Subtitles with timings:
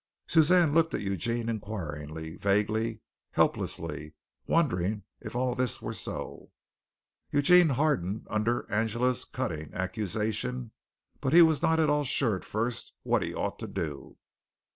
[0.25, 3.01] Suzanne looked at Eugene inquiringly, vaguely,
[3.33, 4.15] helplessly,
[4.47, 6.49] wondering if all this were so.
[7.31, 10.71] Eugene hardened under Angela's cutting accusation,
[11.19, 14.17] but he was not at all sure at first what he ought to do.